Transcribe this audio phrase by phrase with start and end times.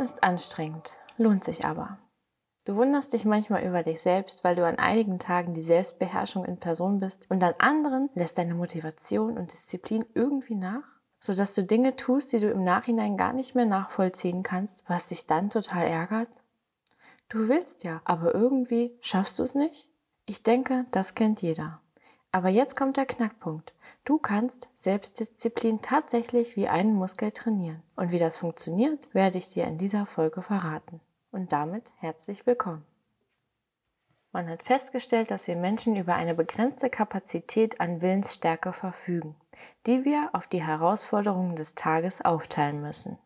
[0.00, 1.98] Ist anstrengend, lohnt sich aber.
[2.64, 6.58] Du wunderst dich manchmal über dich selbst, weil du an einigen Tagen die Selbstbeherrschung in
[6.58, 10.84] Person bist und an anderen lässt deine Motivation und Disziplin irgendwie nach,
[11.18, 15.26] sodass du Dinge tust, die du im Nachhinein gar nicht mehr nachvollziehen kannst, was dich
[15.26, 16.28] dann total ärgert?
[17.28, 19.88] Du willst ja, aber irgendwie schaffst du es nicht?
[20.26, 21.80] Ich denke, das kennt jeder.
[22.32, 23.72] Aber jetzt kommt der Knackpunkt.
[24.06, 27.82] Du kannst Selbstdisziplin tatsächlich wie einen Muskel trainieren.
[27.96, 31.00] Und wie das funktioniert, werde ich dir in dieser Folge verraten
[31.32, 32.86] und damit herzlich willkommen.
[34.30, 39.34] Man hat festgestellt, dass wir Menschen über eine begrenzte Kapazität an Willensstärke verfügen,
[39.86, 43.18] die wir auf die Herausforderungen des Tages aufteilen müssen.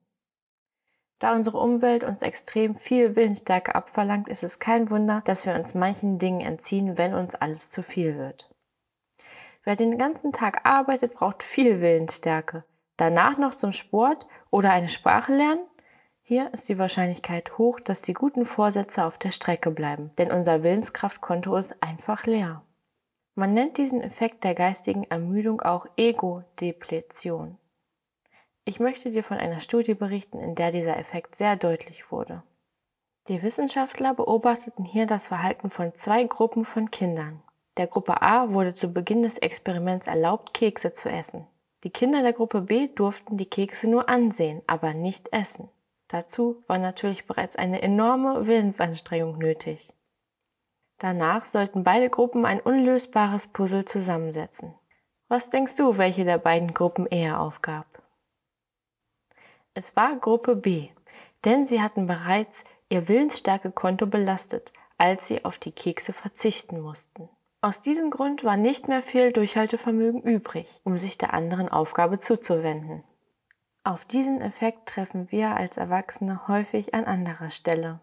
[1.18, 5.74] Da unsere Umwelt uns extrem viel Willensstärke abverlangt, ist es kein Wunder, dass wir uns
[5.74, 8.49] manchen Dingen entziehen, wenn uns alles zu viel wird.
[9.64, 12.64] Wer den ganzen Tag arbeitet, braucht viel Willensstärke.
[12.96, 15.66] Danach noch zum Sport oder eine Sprache lernen?
[16.22, 20.62] Hier ist die Wahrscheinlichkeit hoch, dass die guten Vorsätze auf der Strecke bleiben, denn unser
[20.62, 22.62] Willenskraftkonto ist einfach leer.
[23.34, 27.58] Man nennt diesen Effekt der geistigen Ermüdung auch Ego-Depletion.
[28.64, 32.42] Ich möchte dir von einer Studie berichten, in der dieser Effekt sehr deutlich wurde.
[33.28, 37.42] Die Wissenschaftler beobachteten hier das Verhalten von zwei Gruppen von Kindern.
[37.80, 41.46] Der Gruppe A wurde zu Beginn des Experiments erlaubt, Kekse zu essen.
[41.82, 45.70] Die Kinder der Gruppe B durften die Kekse nur ansehen, aber nicht essen.
[46.06, 49.94] Dazu war natürlich bereits eine enorme Willensanstrengung nötig.
[50.98, 54.74] Danach sollten beide Gruppen ein unlösbares Puzzle zusammensetzen.
[55.28, 57.86] Was denkst du, welche der beiden Gruppen eher aufgab?
[59.72, 60.90] Es war Gruppe B,
[61.46, 67.30] denn sie hatten bereits ihr Willensstärkekonto belastet, als sie auf die Kekse verzichten mussten.
[67.62, 73.04] Aus diesem Grund war nicht mehr viel Durchhaltevermögen übrig, um sich der anderen Aufgabe zuzuwenden.
[73.84, 78.00] Auf diesen Effekt treffen wir als Erwachsene häufig an anderer Stelle.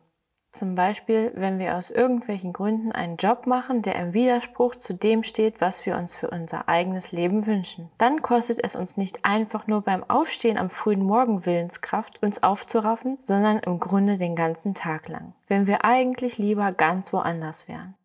[0.51, 5.23] Zum Beispiel, wenn wir aus irgendwelchen Gründen einen Job machen, der im Widerspruch zu dem
[5.23, 7.89] steht, was wir uns für unser eigenes Leben wünschen.
[7.97, 13.17] Dann kostet es uns nicht einfach nur beim Aufstehen am frühen Morgen Willenskraft, uns aufzuraffen,
[13.21, 15.33] sondern im Grunde den ganzen Tag lang.
[15.47, 17.95] Wenn wir eigentlich lieber ganz woanders wären.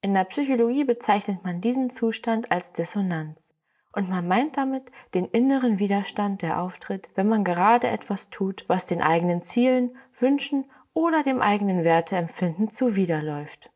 [0.00, 3.52] In der Psychologie bezeichnet man diesen Zustand als Dissonanz.
[3.92, 8.86] Und man meint damit den inneren Widerstand, der auftritt, wenn man gerade etwas tut, was
[8.86, 13.70] den eigenen Zielen, Wünschen oder dem eigenen Werteempfinden zuwiderläuft.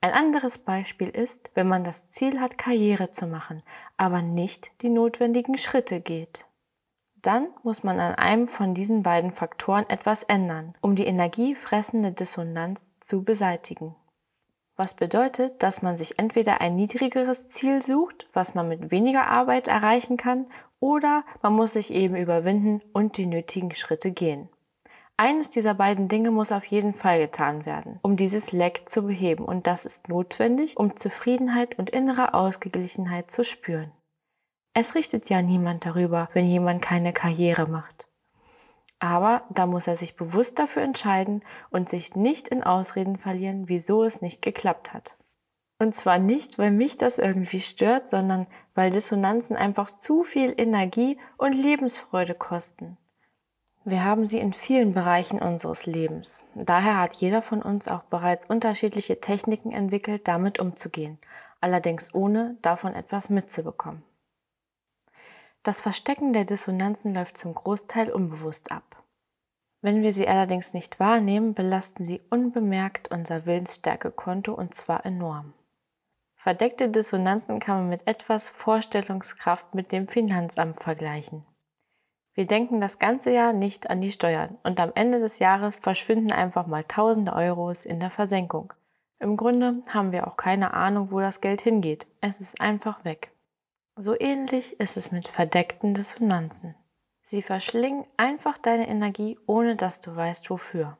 [0.00, 3.62] Ein anderes Beispiel ist, wenn man das Ziel hat, Karriere zu machen,
[3.96, 6.46] aber nicht die notwendigen Schritte geht.
[7.16, 12.94] Dann muss man an einem von diesen beiden Faktoren etwas ändern, um die energiefressende Dissonanz
[13.00, 13.96] zu beseitigen.
[14.76, 19.68] Was bedeutet, dass man sich entweder ein niedrigeres Ziel sucht, was man mit weniger Arbeit
[19.68, 20.46] erreichen kann,
[20.80, 24.50] oder man muss sich eben überwinden und die nötigen Schritte gehen.
[25.16, 29.46] Eines dieser beiden Dinge muss auf jeden Fall getan werden, um dieses Leck zu beheben,
[29.46, 33.92] und das ist notwendig, um Zufriedenheit und innere Ausgeglichenheit zu spüren.
[34.74, 38.06] Es richtet ja niemand darüber, wenn jemand keine Karriere macht.
[38.98, 44.04] Aber da muss er sich bewusst dafür entscheiden und sich nicht in Ausreden verlieren, wieso
[44.04, 45.16] es nicht geklappt hat.
[45.78, 51.18] Und zwar nicht, weil mich das irgendwie stört, sondern weil Dissonanzen einfach zu viel Energie
[51.36, 52.96] und Lebensfreude kosten.
[53.84, 56.44] Wir haben sie in vielen Bereichen unseres Lebens.
[56.54, 61.18] Daher hat jeder von uns auch bereits unterschiedliche Techniken entwickelt, damit umzugehen,
[61.60, 64.02] allerdings ohne davon etwas mitzubekommen.
[65.66, 69.02] Das Verstecken der Dissonanzen läuft zum Großteil unbewusst ab.
[69.80, 75.54] Wenn wir sie allerdings nicht wahrnehmen, belasten sie unbemerkt unser Willensstärkekonto und zwar enorm.
[76.36, 81.44] Verdeckte Dissonanzen kann man mit etwas Vorstellungskraft mit dem Finanzamt vergleichen.
[82.34, 86.30] Wir denken das ganze Jahr nicht an die Steuern und am Ende des Jahres verschwinden
[86.30, 88.72] einfach mal tausende Euros in der Versenkung.
[89.18, 92.06] Im Grunde haben wir auch keine Ahnung, wo das Geld hingeht.
[92.20, 93.32] Es ist einfach weg.
[93.98, 96.74] So ähnlich ist es mit verdeckten Dissonanzen.
[97.22, 100.98] Sie verschlingen einfach deine Energie, ohne dass du weißt wofür.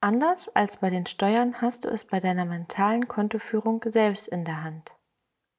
[0.00, 4.62] Anders als bei den Steuern hast du es bei deiner mentalen Kontoführung selbst in der
[4.62, 4.94] Hand.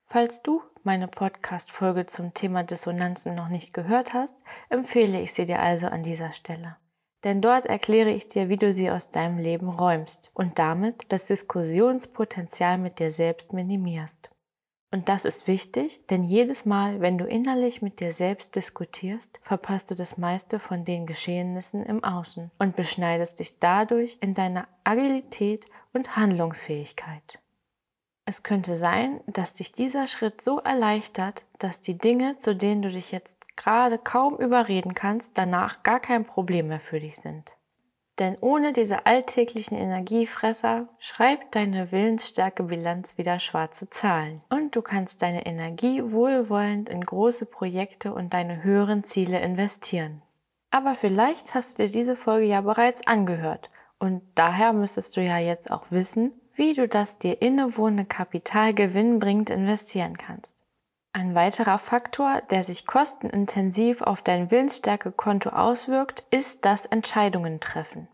[0.03, 5.59] Falls du meine Podcast-Folge zum Thema Dissonanzen noch nicht gehört hast, empfehle ich sie dir
[5.59, 6.77] also an dieser Stelle.
[7.23, 11.25] Denn dort erkläre ich dir, wie du sie aus deinem Leben räumst und damit das
[11.25, 14.29] Diskussionspotenzial mit dir selbst minimierst.
[14.91, 19.91] Und das ist wichtig, denn jedes Mal, wenn du innerlich mit dir selbst diskutierst, verpasst
[19.91, 25.65] du das meiste von den Geschehnissen im Außen und beschneidest dich dadurch in deiner Agilität
[25.91, 27.39] und Handlungsfähigkeit.
[28.27, 32.89] Es könnte sein, dass dich dieser Schritt so erleichtert, dass die Dinge, zu denen du
[32.89, 37.55] dich jetzt gerade kaum überreden kannst, danach gar kein Problem mehr für dich sind.
[38.19, 44.41] Denn ohne diese alltäglichen Energiefresser schreibt deine Willensstärke-Bilanz wieder schwarze Zahlen.
[44.49, 50.21] Und du kannst deine Energie wohlwollend in große Projekte und deine höheren Ziele investieren.
[50.71, 55.37] Aber vielleicht hast du dir diese Folge ja bereits angehört und daher müsstest du ja
[55.37, 60.64] jetzt auch wissen, wie du das dir innewohnende Kapital gewinnbringend investieren kannst.
[61.15, 68.09] Ein weiterer Faktor, der sich kostenintensiv auf dein Willensstärkekonto auswirkt, ist das Entscheidungen treffen.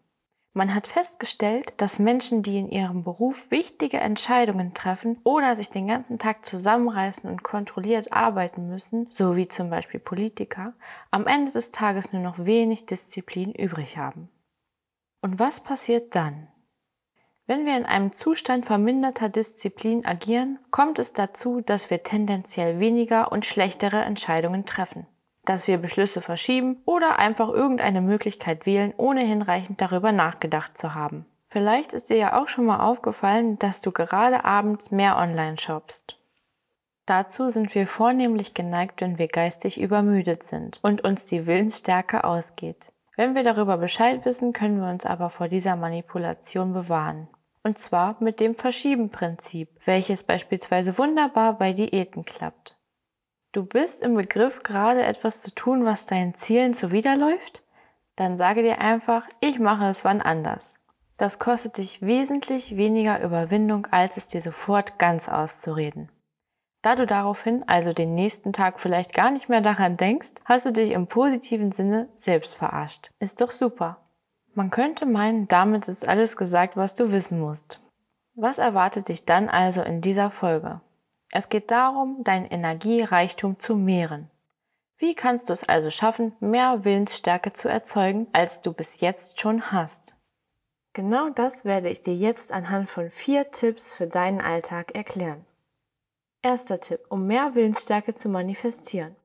[0.54, 5.88] Man hat festgestellt, dass Menschen, die in ihrem Beruf wichtige Entscheidungen treffen oder sich den
[5.88, 10.76] ganzen Tag zusammenreißen und kontrolliert arbeiten müssen, so wie zum Beispiel Politiker,
[11.10, 14.30] am Ende des Tages nur noch wenig Disziplin übrig haben.
[15.22, 16.51] Und was passiert dann?
[17.52, 23.30] Wenn wir in einem Zustand verminderter Disziplin agieren, kommt es dazu, dass wir tendenziell weniger
[23.30, 25.06] und schlechtere Entscheidungen treffen,
[25.44, 31.26] dass wir Beschlüsse verschieben oder einfach irgendeine Möglichkeit wählen, ohne hinreichend darüber nachgedacht zu haben.
[31.50, 36.18] Vielleicht ist dir ja auch schon mal aufgefallen, dass du gerade abends mehr online shoppst.
[37.06, 42.94] Dazu sind wir vornehmlich geneigt, wenn wir geistig übermüdet sind und uns die Willensstärke ausgeht.
[43.18, 47.28] Wenn wir darüber Bescheid wissen, können wir uns aber vor dieser Manipulation bewahren
[47.64, 52.78] und zwar mit dem Verschieben-Prinzip, welches beispielsweise wunderbar bei Diäten klappt.
[53.52, 57.64] Du bist im Begriff, gerade etwas zu tun, was deinen Zielen zuwiderläuft?
[58.16, 60.80] Dann sage dir einfach, ich mache es wann anders.
[61.18, 66.10] Das kostet dich wesentlich weniger Überwindung, als es dir sofort ganz auszureden.
[66.82, 70.72] Da du daraufhin also den nächsten Tag vielleicht gar nicht mehr daran denkst, hast du
[70.72, 73.12] dich im positiven Sinne selbst verarscht.
[73.20, 74.01] Ist doch super.
[74.54, 77.80] Man könnte meinen, damit ist alles gesagt, was du wissen musst.
[78.36, 80.82] Was erwartet dich dann also in dieser Folge?
[81.32, 84.30] Es geht darum, dein Energiereichtum zu mehren.
[84.98, 89.72] Wie kannst du es also schaffen, mehr Willensstärke zu erzeugen, als du bis jetzt schon
[89.72, 90.16] hast?
[90.94, 95.46] Genau das werde ich dir jetzt anhand von vier Tipps für deinen Alltag erklären.
[96.42, 99.16] Erster Tipp, um mehr Willensstärke zu manifestieren.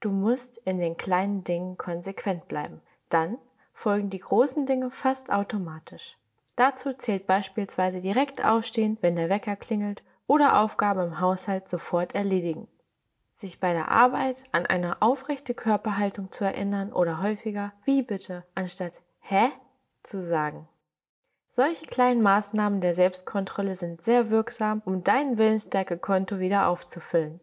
[0.00, 2.80] Du musst in den kleinen Dingen konsequent bleiben.
[3.08, 3.38] Dann
[3.74, 6.16] folgen die großen Dinge fast automatisch.
[6.56, 12.68] Dazu zählt beispielsweise direkt aufstehen, wenn der Wecker klingelt oder Aufgaben im Haushalt sofort erledigen.
[13.32, 19.02] Sich bei der Arbeit an eine aufrechte Körperhaltung zu erinnern oder häufiger wie bitte anstatt
[19.20, 19.50] hä
[20.04, 20.68] zu sagen.
[21.50, 27.40] Solche kleinen Maßnahmen der Selbstkontrolle sind sehr wirksam, um dein Willensstärke-Konto wieder aufzufüllen.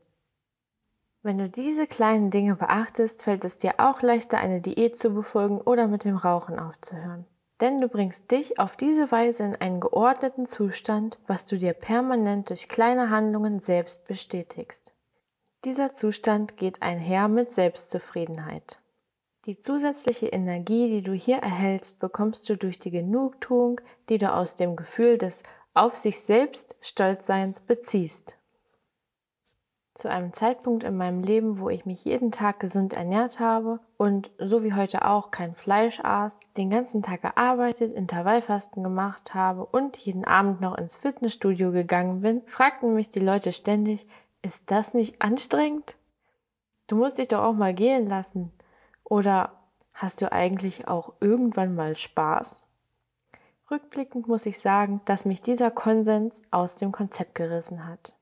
[1.23, 5.61] Wenn du diese kleinen Dinge beachtest, fällt es dir auch leichter, eine Diät zu befolgen
[5.61, 7.25] oder mit dem Rauchen aufzuhören.
[7.59, 12.49] Denn du bringst dich auf diese Weise in einen geordneten Zustand, was du dir permanent
[12.49, 14.95] durch kleine Handlungen selbst bestätigst.
[15.63, 18.79] Dieser Zustand geht einher mit Selbstzufriedenheit.
[19.45, 23.79] Die zusätzliche Energie, die du hier erhältst, bekommst du durch die Genugtuung,
[24.09, 25.43] die du aus dem Gefühl des
[25.75, 28.40] auf sich selbst Stolzseins beziehst
[29.93, 34.31] zu einem Zeitpunkt in meinem Leben, wo ich mich jeden Tag gesund ernährt habe und
[34.37, 39.97] so wie heute auch kein Fleisch aß, den ganzen Tag gearbeitet, Intervallfasten gemacht habe und
[39.97, 44.07] jeden Abend noch ins Fitnessstudio gegangen bin, fragten mich die Leute ständig,
[44.41, 45.97] ist das nicht anstrengend?
[46.87, 48.51] Du musst dich doch auch mal gehen lassen.
[49.03, 49.51] Oder
[49.93, 52.65] hast du eigentlich auch irgendwann mal Spaß?
[53.69, 58.13] Rückblickend muss ich sagen, dass mich dieser Konsens aus dem Konzept gerissen hat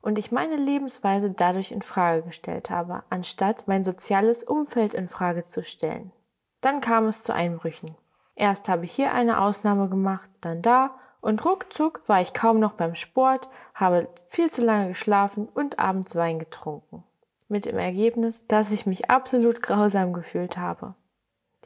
[0.00, 5.44] und ich meine Lebensweise dadurch in Frage gestellt habe, anstatt mein soziales Umfeld in Frage
[5.44, 6.12] zu stellen.
[6.60, 7.96] Dann kam es zu Einbrüchen.
[8.34, 12.74] Erst habe ich hier eine Ausnahme gemacht, dann da und ruckzuck war ich kaum noch
[12.74, 17.02] beim Sport, habe viel zu lange geschlafen und abends Wein getrunken.
[17.48, 20.94] Mit dem Ergebnis, dass ich mich absolut grausam gefühlt habe.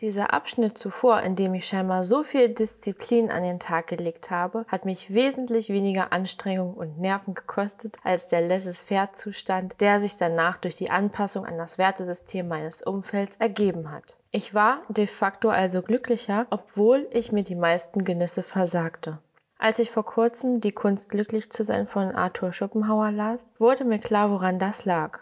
[0.00, 4.64] Dieser Abschnitt zuvor, in dem ich scheinbar so viel Disziplin an den Tag gelegt habe,
[4.66, 10.76] hat mich wesentlich weniger Anstrengung und Nerven gekostet als der Laissez-faire-Zustand, der sich danach durch
[10.76, 14.16] die Anpassung an das Wertesystem meines Umfelds ergeben hat.
[14.30, 19.18] Ich war de facto also glücklicher, obwohl ich mir die meisten Genüsse versagte.
[19.58, 23.98] Als ich vor kurzem Die Kunst glücklich zu sein von Arthur Schopenhauer las, wurde mir
[23.98, 25.20] klar, woran das lag.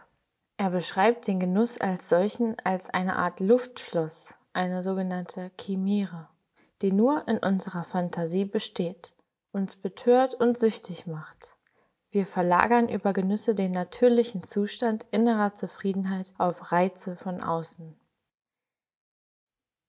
[0.57, 6.29] Er beschreibt den Genuss als solchen als eine Art Luftschloss, eine sogenannte Chimäre,
[6.83, 9.15] die nur in unserer Fantasie besteht,
[9.53, 11.57] uns betört und süchtig macht.
[12.11, 17.99] Wir verlagern über Genüsse den natürlichen Zustand innerer Zufriedenheit auf Reize von außen.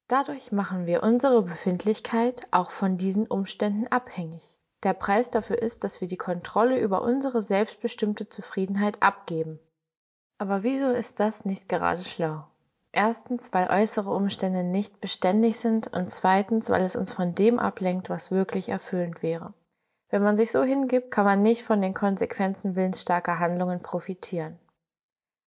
[0.10, 4.60] Dadurch machen wir unsere Befindlichkeit auch von diesen Umständen abhängig.
[4.84, 9.60] Der Preis dafür ist, dass wir die Kontrolle über unsere selbstbestimmte Zufriedenheit abgeben.
[10.38, 12.49] Aber wieso ist das nicht gerade schlau?
[12.92, 18.10] Erstens, weil äußere Umstände nicht beständig sind und zweitens, weil es uns von dem ablenkt,
[18.10, 19.54] was wirklich erfüllend wäre.
[20.10, 24.58] Wenn man sich so hingibt, kann man nicht von den Konsequenzen willensstarker Handlungen profitieren.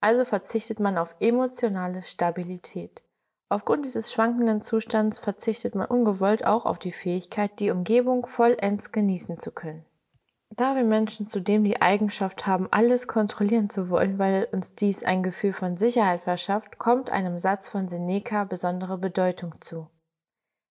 [0.00, 3.04] Also verzichtet man auf emotionale Stabilität.
[3.48, 9.38] Aufgrund dieses schwankenden Zustands verzichtet man ungewollt auch auf die Fähigkeit, die Umgebung vollends genießen
[9.38, 9.84] zu können.
[10.54, 15.22] Da wir Menschen zudem die Eigenschaft haben, alles kontrollieren zu wollen, weil uns dies ein
[15.22, 19.90] Gefühl von Sicherheit verschafft, kommt einem Satz von Seneca besondere Bedeutung zu.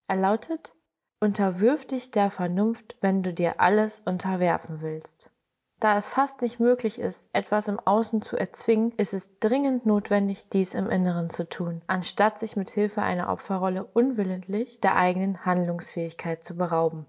[0.08, 0.76] Er lautet,
[1.24, 5.32] Unterwirf dich der Vernunft, wenn du dir alles unterwerfen willst.
[5.80, 10.50] Da es fast nicht möglich ist, etwas im Außen zu erzwingen, ist es dringend notwendig,
[10.50, 16.44] dies im Inneren zu tun, anstatt sich mit Hilfe einer Opferrolle unwillentlich der eigenen Handlungsfähigkeit
[16.44, 17.06] zu berauben.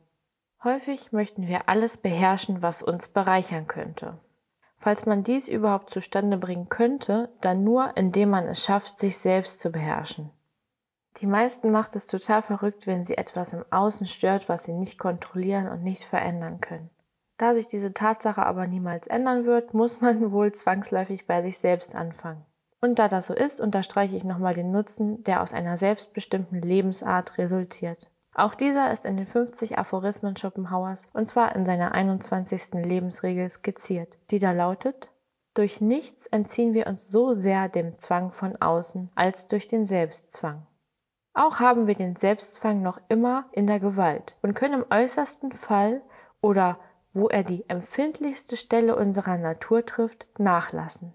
[0.65, 4.19] Häufig möchten wir alles beherrschen, was uns bereichern könnte.
[4.79, 9.61] Falls man dies überhaupt zustande bringen könnte, dann nur, indem man es schafft, sich selbst
[9.61, 10.31] zu beherrschen.
[11.19, 14.99] Die meisten macht es total verrückt, wenn sie etwas im Außen stört, was sie nicht
[14.99, 16.89] kontrollieren und nicht verändern können.
[17.37, 21.95] Da sich diese Tatsache aber niemals ändern wird, muss man wohl zwangsläufig bei sich selbst
[21.95, 22.45] anfangen.
[22.81, 27.37] Und da das so ist, unterstreiche ich nochmal den Nutzen, der aus einer selbstbestimmten Lebensart
[27.37, 28.11] resultiert.
[28.35, 32.75] Auch dieser ist in den 50 Aphorismen Schopenhauers und zwar in seiner 21.
[32.85, 35.11] Lebensregel skizziert, die da lautet,
[35.55, 40.67] durch nichts entziehen wir uns so sehr dem Zwang von außen als durch den Selbstzwang.
[41.33, 46.03] Auch haben wir den Selbstzwang noch immer in der Gewalt und können im äußersten Fall
[46.41, 46.81] oder
[47.13, 51.15] wo er die empfindlichste Stelle unserer Natur trifft, nachlassen.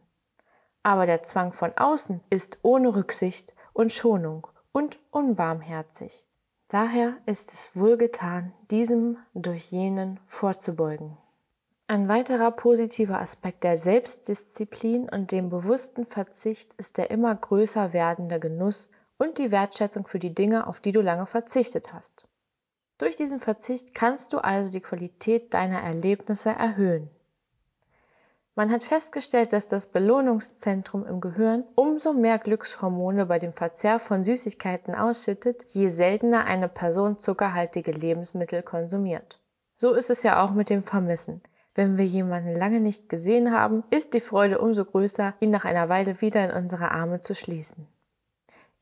[0.83, 6.28] Aber der Zwang von außen ist ohne Rücksicht und Schonung und unbarmherzig.
[6.69, 11.17] Daher ist es wohlgetan, diesem durch jenen vorzubeugen.
[11.87, 18.39] Ein weiterer positiver Aspekt der Selbstdisziplin und dem bewussten Verzicht ist der immer größer werdende
[18.39, 22.27] Genuss und die Wertschätzung für die Dinge, auf die du lange verzichtet hast.
[22.99, 27.09] Durch diesen Verzicht kannst du also die Qualität deiner Erlebnisse erhöhen.
[28.59, 34.21] Man hat festgestellt, dass das Belohnungszentrum im Gehirn umso mehr Glückshormone bei dem Verzehr von
[34.21, 39.39] Süßigkeiten ausschüttet, je seltener eine Person zuckerhaltige Lebensmittel konsumiert.
[39.77, 41.41] So ist es ja auch mit dem Vermissen.
[41.73, 45.87] Wenn wir jemanden lange nicht gesehen haben, ist die Freude umso größer, ihn nach einer
[45.87, 47.87] Weile wieder in unsere Arme zu schließen.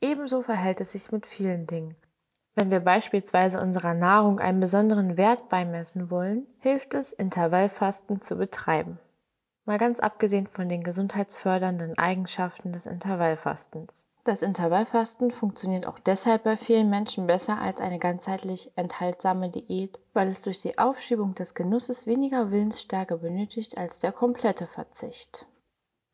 [0.00, 1.94] Ebenso verhält es sich mit vielen Dingen.
[2.56, 8.98] Wenn wir beispielsweise unserer Nahrung einen besonderen Wert beimessen wollen, hilft es, Intervallfasten zu betreiben.
[9.68, 14.06] Mal ganz abgesehen von den gesundheitsfördernden Eigenschaften des Intervallfastens.
[14.24, 20.28] Das Intervallfasten funktioniert auch deshalb bei vielen Menschen besser als eine ganzheitlich enthaltsame Diät, weil
[20.28, 25.44] es durch die Aufschiebung des Genusses weniger Willensstärke benötigt als der komplette Verzicht.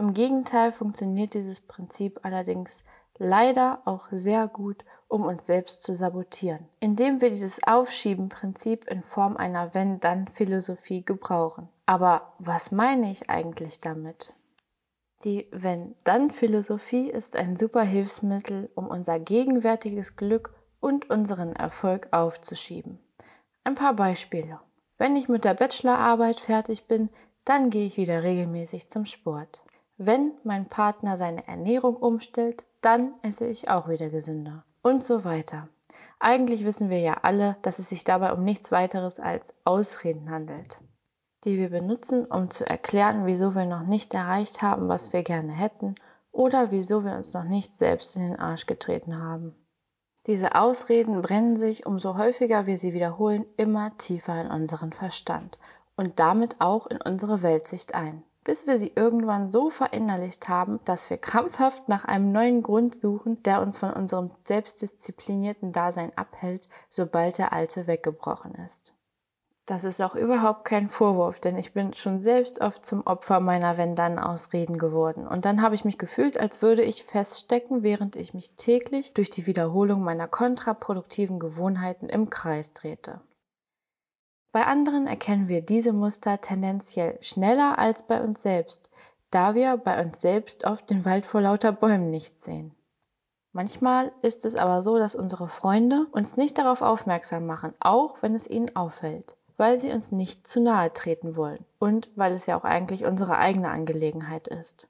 [0.00, 2.84] Im Gegenteil funktioniert dieses Prinzip allerdings
[3.18, 4.84] leider auch sehr gut,
[5.14, 11.68] um uns selbst zu sabotieren, indem wir dieses Aufschieben-Prinzip in Form einer Wenn-Dann-Philosophie gebrauchen.
[11.86, 14.34] Aber was meine ich eigentlich damit?
[15.22, 22.98] Die Wenn-Dann-Philosophie ist ein super Hilfsmittel, um unser gegenwärtiges Glück und unseren Erfolg aufzuschieben.
[23.62, 24.58] Ein paar Beispiele.
[24.98, 27.08] Wenn ich mit der Bachelorarbeit fertig bin,
[27.44, 29.62] dann gehe ich wieder regelmäßig zum Sport.
[29.96, 34.64] Wenn mein Partner seine Ernährung umstellt, dann esse ich auch wieder gesünder.
[34.86, 35.68] Und so weiter.
[36.20, 40.76] Eigentlich wissen wir ja alle, dass es sich dabei um nichts weiteres als Ausreden handelt,
[41.44, 45.52] die wir benutzen, um zu erklären, wieso wir noch nicht erreicht haben, was wir gerne
[45.52, 45.94] hätten
[46.32, 49.54] oder wieso wir uns noch nicht selbst in den Arsch getreten haben.
[50.26, 55.58] Diese Ausreden brennen sich, umso häufiger wir sie wiederholen, immer tiefer in unseren Verstand
[55.96, 61.10] und damit auch in unsere Weltsicht ein bis wir sie irgendwann so verinnerlicht haben, dass
[61.10, 67.38] wir krampfhaft nach einem neuen Grund suchen, der uns von unserem selbstdisziplinierten Dasein abhält, sobald
[67.38, 68.92] der alte weggebrochen ist.
[69.66, 73.78] Das ist auch überhaupt kein Vorwurf, denn ich bin schon selbst oft zum Opfer meiner
[73.78, 75.26] Wenn-Dann-Ausreden geworden.
[75.26, 79.30] Und dann habe ich mich gefühlt, als würde ich feststecken, während ich mich täglich durch
[79.30, 83.22] die Wiederholung meiner kontraproduktiven Gewohnheiten im Kreis drehte.
[84.54, 88.88] Bei anderen erkennen wir diese Muster tendenziell schneller als bei uns selbst,
[89.32, 92.72] da wir bei uns selbst oft den Wald vor lauter Bäumen nicht sehen.
[93.50, 98.36] Manchmal ist es aber so, dass unsere Freunde uns nicht darauf aufmerksam machen, auch wenn
[98.36, 102.56] es ihnen auffällt, weil sie uns nicht zu nahe treten wollen und weil es ja
[102.56, 104.86] auch eigentlich unsere eigene Angelegenheit ist.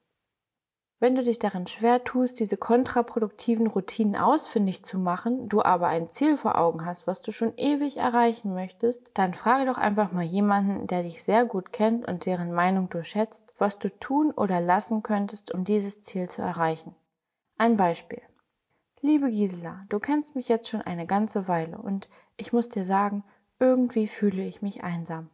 [0.99, 6.09] Wenn du dich darin schwer tust, diese kontraproduktiven Routinen ausfindig zu machen, du aber ein
[6.09, 10.23] Ziel vor Augen hast, was du schon ewig erreichen möchtest, dann frage doch einfach mal
[10.23, 14.61] jemanden, der dich sehr gut kennt und deren Meinung du schätzt, was du tun oder
[14.61, 16.95] lassen könntest, um dieses Ziel zu erreichen.
[17.57, 18.21] Ein Beispiel.
[19.01, 23.25] Liebe Gisela, du kennst mich jetzt schon eine ganze Weile und ich muss dir sagen,
[23.59, 25.29] irgendwie fühle ich mich einsam.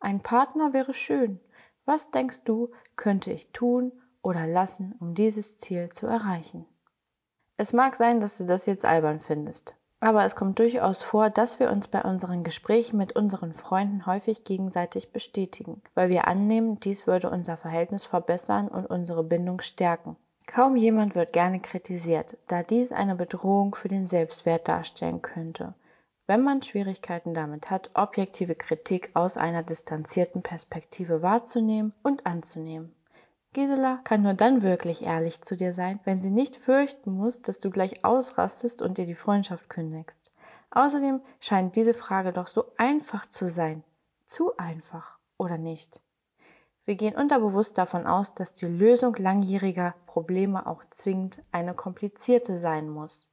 [0.00, 1.40] Ein Partner wäre schön.
[1.86, 6.66] Was denkst du, könnte ich tun oder lassen, um dieses Ziel zu erreichen?
[7.56, 11.58] Es mag sein, dass du das jetzt albern findest, aber es kommt durchaus vor, dass
[11.58, 17.06] wir uns bei unseren Gesprächen mit unseren Freunden häufig gegenseitig bestätigen, weil wir annehmen, dies
[17.06, 20.16] würde unser Verhältnis verbessern und unsere Bindung stärken.
[20.46, 25.74] Kaum jemand wird gerne kritisiert, da dies eine Bedrohung für den Selbstwert darstellen könnte,
[26.26, 32.94] wenn man Schwierigkeiten damit hat, objektive Kritik aus einer distanzierten Perspektive wahrzunehmen und anzunehmen.
[33.54, 37.58] Gisela kann nur dann wirklich ehrlich zu dir sein, wenn sie nicht fürchten muss, dass
[37.58, 40.30] du gleich ausrastest und dir die Freundschaft kündigst.
[40.70, 43.82] Außerdem scheint diese Frage doch so einfach zu sein.
[44.26, 46.02] Zu einfach, oder nicht?
[46.84, 52.88] Wir gehen unterbewusst davon aus, dass die Lösung langjähriger Probleme auch zwingend eine komplizierte sein
[52.88, 53.30] muss.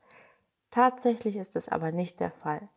[0.71, 2.67] Tatsächlich ist es aber nicht der Fall.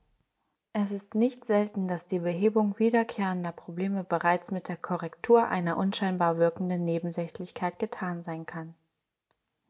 [0.80, 6.38] Es ist nicht selten, dass die Behebung wiederkehrender Probleme bereits mit der Korrektur einer unscheinbar
[6.38, 8.76] wirkenden Nebensächlichkeit getan sein kann.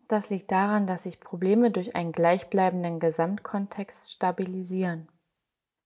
[0.06, 5.08] Das liegt daran, dass sich Probleme durch einen gleichbleibenden Gesamtkontext stabilisieren.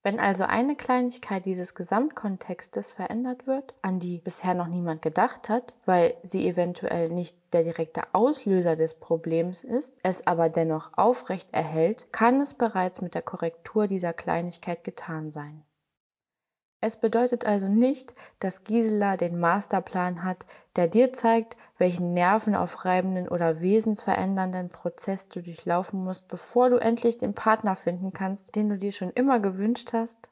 [0.04, 5.76] Wenn also eine Kleinigkeit dieses Gesamtkontextes verändert wird, an die bisher noch niemand gedacht hat,
[5.86, 12.12] weil sie eventuell nicht der direkte Auslöser des Problems ist, es aber dennoch aufrecht erhält,
[12.12, 15.62] kann es bereits mit der Korrektur dieser Kleinigkeit getan sein.
[16.84, 23.60] Es bedeutet also nicht, dass Gisela den Masterplan hat, der dir zeigt, welchen nervenaufreibenden oder
[23.60, 28.90] wesensverändernden Prozess du durchlaufen musst, bevor du endlich den Partner finden kannst, den du dir
[28.90, 30.28] schon immer gewünscht hast.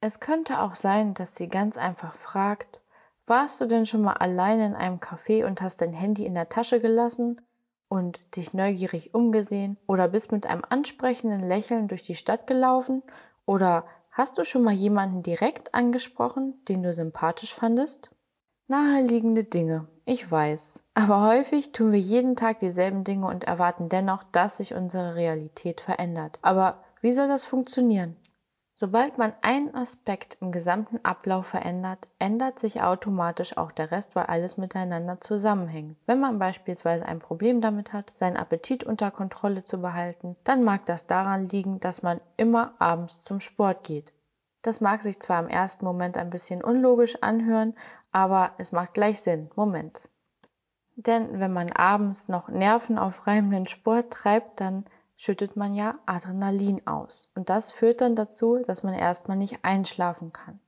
[0.00, 2.82] Es könnte auch sein, dass sie ganz einfach fragt,
[3.28, 6.48] warst du denn schon mal alleine in einem Café und hast dein Handy in der
[6.48, 7.40] Tasche gelassen
[7.88, 13.04] und dich neugierig umgesehen oder bist mit einem ansprechenden Lächeln durch die Stadt gelaufen
[13.46, 13.84] oder
[14.16, 18.12] Hast du schon mal jemanden direkt angesprochen, den du sympathisch fandest?
[18.66, 20.82] Naheliegende Dinge, ich weiß.
[20.94, 25.82] Aber häufig tun wir jeden Tag dieselben Dinge und erwarten dennoch, dass sich unsere Realität
[25.82, 26.38] verändert.
[26.40, 28.16] Aber wie soll das funktionieren?
[28.78, 34.26] Sobald man einen Aspekt im gesamten Ablauf verändert, ändert sich automatisch auch der Rest, weil
[34.26, 35.96] alles miteinander zusammenhängt.
[36.04, 40.84] Wenn man beispielsweise ein Problem damit hat, seinen Appetit unter Kontrolle zu behalten, dann mag
[40.84, 44.12] das daran liegen, dass man immer abends zum Sport geht.
[44.60, 47.74] Das mag sich zwar im ersten Moment ein bisschen unlogisch anhören,
[48.12, 49.48] aber es macht gleich Sinn.
[49.56, 50.06] Moment.
[50.96, 54.84] Denn wenn man abends noch nervenaufreibenden Sport treibt, dann
[55.16, 57.30] schüttet man ja Adrenalin aus.
[57.34, 60.60] Und das führt dann dazu, dass man erstmal nicht einschlafen kann.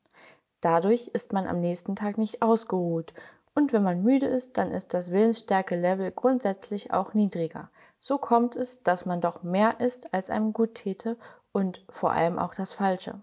[0.61, 3.13] Dadurch ist man am nächsten Tag nicht ausgeruht.
[3.55, 7.71] Und wenn man müde ist, dann ist das Willensstärke-Level grundsätzlich auch niedriger.
[8.01, 11.17] So kommt es, dass man doch mehr isst, als einem gut täte
[11.53, 13.21] und vor allem auch das Falsche.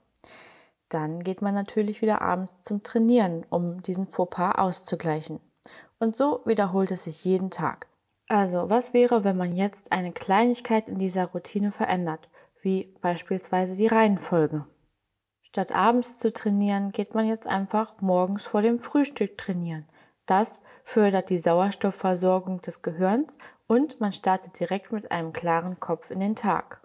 [0.89, 5.39] Dann geht man natürlich wieder abends zum Trainieren, um diesen Fauxpas auszugleichen.
[5.99, 7.87] Und so wiederholt es sich jeden Tag.
[8.27, 12.29] Also, was wäre, wenn man jetzt eine Kleinigkeit in dieser Routine verändert,
[12.61, 14.65] wie beispielsweise die Reihenfolge?
[15.43, 19.87] Statt abends zu trainieren, geht man jetzt einfach morgens vor dem Frühstück trainieren.
[20.25, 26.19] Das fördert die Sauerstoffversorgung des Gehirns und man startet direkt mit einem klaren Kopf in
[26.19, 26.81] den Tag.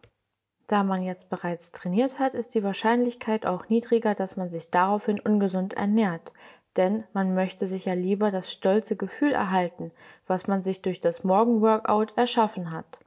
[0.66, 5.18] Da man jetzt bereits trainiert hat, ist die Wahrscheinlichkeit auch niedriger, dass man sich daraufhin
[5.18, 6.32] ungesund ernährt,
[6.76, 9.92] denn man möchte sich ja lieber das stolze Gefühl erhalten,
[10.26, 13.00] was man sich durch das Morgenworkout erschaffen hat.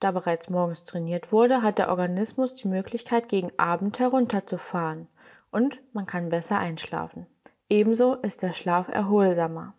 [0.00, 5.08] Da bereits morgens trainiert wurde, hat der Organismus die Möglichkeit, gegen Abend herunterzufahren
[5.50, 7.26] und man kann besser einschlafen.
[7.68, 9.74] Ebenso ist der Schlaf erholsamer.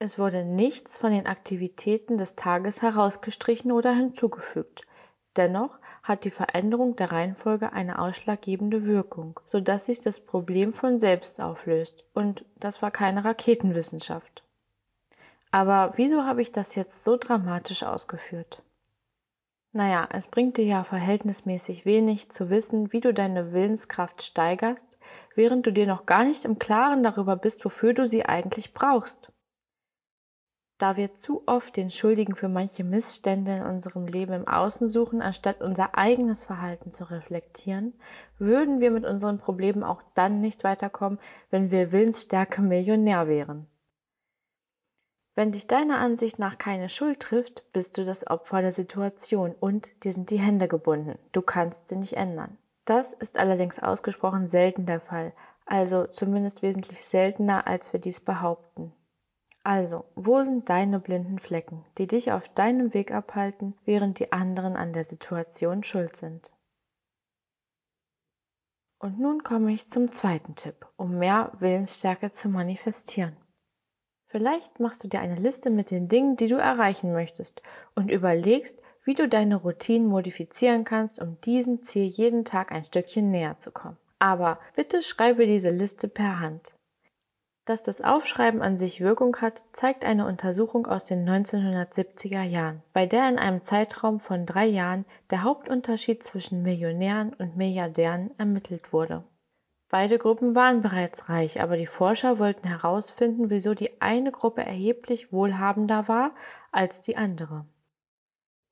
[0.00, 4.82] Es wurde nichts von den Aktivitäten des Tages herausgestrichen oder hinzugefügt.
[5.36, 5.77] Dennoch
[6.08, 12.04] hat die Veränderung der Reihenfolge eine ausschlaggebende Wirkung, sodass sich das Problem von selbst auflöst.
[12.14, 14.42] Und das war keine Raketenwissenschaft.
[15.50, 18.62] Aber wieso habe ich das jetzt so dramatisch ausgeführt?
[19.72, 24.98] Naja, es bringt dir ja verhältnismäßig wenig zu wissen, wie du deine Willenskraft steigerst,
[25.34, 29.30] während du dir noch gar nicht im Klaren darüber bist, wofür du sie eigentlich brauchst.
[30.78, 35.20] Da wir zu oft den Schuldigen für manche Missstände in unserem Leben im Außen suchen,
[35.20, 37.94] anstatt unser eigenes Verhalten zu reflektieren,
[38.38, 41.18] würden wir mit unseren Problemen auch dann nicht weiterkommen,
[41.50, 43.66] wenn wir Willensstärke Millionär wären.
[45.34, 50.04] Wenn dich deiner Ansicht nach keine Schuld trifft, bist du das Opfer der Situation und
[50.04, 51.18] dir sind die Hände gebunden.
[51.32, 52.56] Du kannst sie nicht ändern.
[52.84, 55.32] Das ist allerdings ausgesprochen selten der Fall,
[55.66, 58.92] also zumindest wesentlich seltener, als wir dies behaupten.
[59.64, 64.76] Also, wo sind deine blinden Flecken, die dich auf deinem Weg abhalten, während die anderen
[64.76, 66.52] an der Situation schuld sind?
[69.00, 73.36] Und nun komme ich zum zweiten Tipp, um mehr Willensstärke zu manifestieren.
[74.26, 77.62] Vielleicht machst du dir eine Liste mit den Dingen, die du erreichen möchtest
[77.94, 83.30] und überlegst, wie du deine Routinen modifizieren kannst, um diesem Ziel jeden Tag ein Stückchen
[83.30, 83.96] näher zu kommen.
[84.18, 86.74] Aber bitte schreibe diese Liste per Hand.
[87.68, 93.04] Dass das Aufschreiben an sich Wirkung hat, zeigt eine Untersuchung aus den 1970er Jahren, bei
[93.04, 99.22] der in einem Zeitraum von drei Jahren der Hauptunterschied zwischen Millionären und Milliardären ermittelt wurde.
[99.90, 105.30] Beide Gruppen waren bereits reich, aber die Forscher wollten herausfinden, wieso die eine Gruppe erheblich
[105.30, 106.30] wohlhabender war
[106.72, 107.66] als die andere.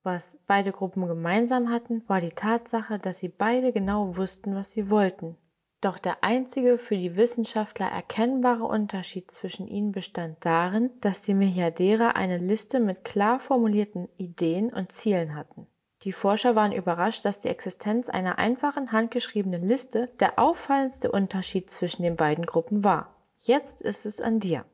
[0.05, 4.89] Was beide Gruppen gemeinsam hatten, war die Tatsache, dass sie beide genau wussten, was sie
[4.89, 5.37] wollten
[5.87, 12.16] doch der einzige für die Wissenschaftler erkennbare Unterschied zwischen ihnen bestand darin, dass die Milliardäre
[12.16, 15.68] eine Liste mit klar formulierten Ideen und Zielen hatten.
[16.03, 22.03] Die Forscher waren überrascht, dass die Existenz einer einfachen handgeschriebenen Liste der auffallendste Unterschied zwischen
[22.03, 23.14] den beiden Gruppen war.
[23.38, 24.64] Jetzt ist es an dir.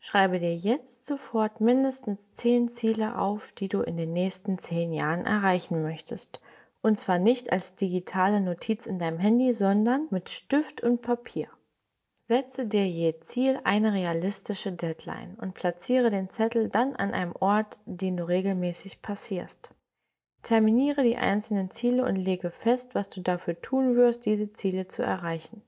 [0.00, 5.24] Schreibe dir jetzt sofort mindestens zehn Ziele auf, die du in den nächsten zehn Jahren
[5.24, 6.40] erreichen möchtest
[6.82, 11.48] und zwar nicht als digitale Notiz in deinem Handy, sondern mit Stift und Papier.
[12.28, 17.78] Setze dir je Ziel eine realistische Deadline und platziere den Zettel dann an einem Ort,
[17.84, 19.74] den du regelmäßig passierst.
[20.42, 25.02] Terminiere die einzelnen Ziele und lege fest, was du dafür tun wirst, diese Ziele zu
[25.02, 25.62] erreichen.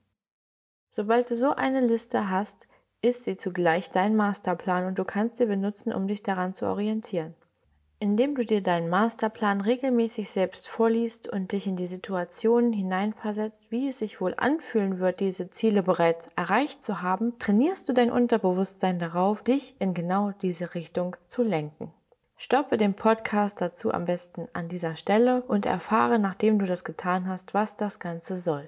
[0.89, 2.67] Sobald du so eine Liste hast,
[3.01, 7.35] ist sie zugleich dein Masterplan und du kannst sie benutzen, um dich daran zu orientieren.
[7.99, 13.87] Indem du dir deinen Masterplan regelmäßig selbst vorliest und dich in die Situationen hineinversetzt, wie
[13.87, 18.99] es sich wohl anfühlen wird, diese Ziele bereits erreicht zu haben, trainierst du dein Unterbewusstsein
[18.99, 21.93] darauf, dich in genau diese Richtung zu lenken.
[22.35, 27.29] Stoppe den Podcast dazu am besten an dieser Stelle und erfahre, nachdem du das getan
[27.29, 28.67] hast, was das Ganze soll.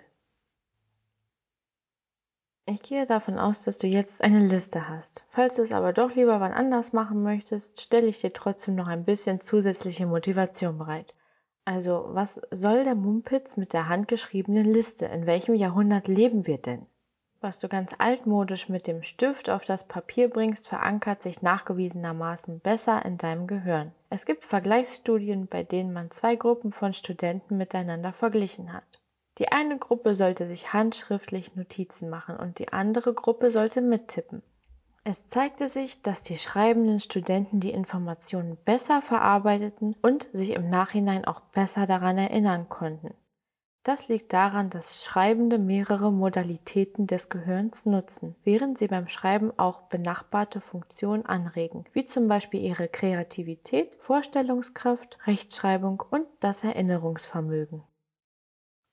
[2.70, 5.24] Ich gehe davon aus, dass du jetzt eine Liste hast.
[5.30, 8.88] Falls du es aber doch lieber wann anders machen möchtest, stelle ich dir trotzdem noch
[8.88, 11.16] ein bisschen zusätzliche Motivation bereit.
[11.64, 15.06] Also, was soll der Mumpitz mit der handgeschriebenen Liste?
[15.06, 16.86] In welchem Jahrhundert leben wir denn?
[17.40, 23.06] Was du ganz altmodisch mit dem Stift auf das Papier bringst, verankert sich nachgewiesenermaßen besser
[23.06, 23.94] in deinem Gehirn.
[24.10, 29.00] Es gibt Vergleichsstudien, bei denen man zwei Gruppen von Studenten miteinander verglichen hat.
[29.38, 34.42] Die eine Gruppe sollte sich handschriftlich Notizen machen und die andere Gruppe sollte mittippen.
[35.04, 41.24] Es zeigte sich, dass die schreibenden Studenten die Informationen besser verarbeiteten und sich im Nachhinein
[41.24, 43.14] auch besser daran erinnern konnten.
[43.84, 49.84] Das liegt daran, dass Schreibende mehrere Modalitäten des Gehirns nutzen, während sie beim Schreiben auch
[49.84, 57.84] benachbarte Funktionen anregen, wie zum Beispiel ihre Kreativität, Vorstellungskraft, Rechtschreibung und das Erinnerungsvermögen.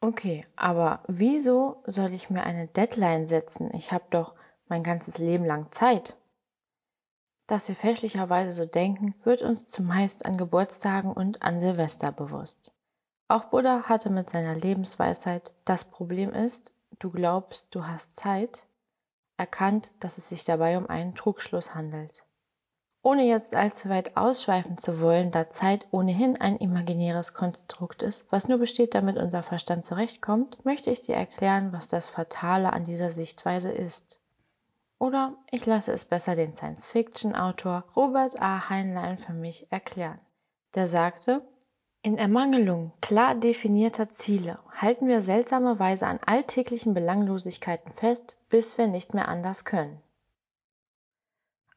[0.05, 3.71] Okay, aber wieso soll ich mir eine Deadline setzen?
[3.73, 4.35] Ich habe doch
[4.69, 6.15] mein ganzes Leben lang Zeit.
[7.47, 12.71] Dass wir fälschlicherweise so denken, wird uns zumeist an Geburtstagen und an Silvester bewusst.
[13.29, 18.67] Auch Buddha hatte mit seiner Lebensweisheit Das Problem ist, du glaubst, du hast Zeit,
[19.39, 22.27] erkannt, dass es sich dabei um einen Trugschluss handelt.
[23.05, 28.49] Ohne jetzt allzu weit ausschweifen zu wollen, da Zeit ohnehin ein imaginäres Konstrukt ist, was
[28.49, 33.11] nur besteht, damit unser Verstand zurechtkommt, möchte ich dir erklären, was das Fatale an dieser
[33.11, 34.23] Sichtweise ist.
[34.99, 38.71] Oder ich lasse es besser den Science-Fiction-Autor Robert A.
[38.71, 40.19] Heinlein für mich erklären.
[40.75, 41.43] Der sagte,
[42.01, 49.13] in Ermangelung klar definierter Ziele halten wir seltsamerweise an alltäglichen Belanglosigkeiten fest, bis wir nicht
[49.13, 50.01] mehr anders können.